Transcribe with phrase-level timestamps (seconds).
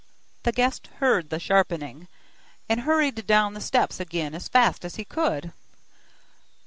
[0.41, 2.07] The guest heard the sharpening,
[2.67, 5.53] and hurried down the steps again as fast as he could.